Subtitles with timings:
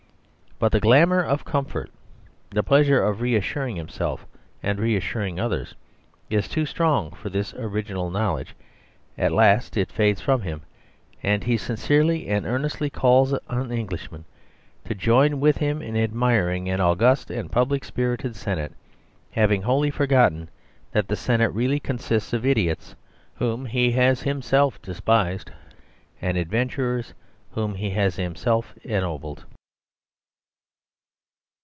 [0.63, 1.89] But the glamour of comfort,
[2.51, 4.27] the pleasure of reassuring himself
[4.61, 5.73] and reassuring others,
[6.29, 8.53] is too strong for this original knowledge;
[9.17, 10.61] at last it fades from him,
[11.23, 14.23] and he sincerely and earnestly calls on Englishmen
[14.85, 18.73] to join with him in admiring an august and public spirited Senate,
[19.31, 20.47] having wholly forgotten
[20.91, 22.93] that the Senate really consists of idiots
[23.33, 25.49] whom he has himself despised;
[26.21, 27.15] and adventurers
[27.53, 29.43] whom he has himself ennobled.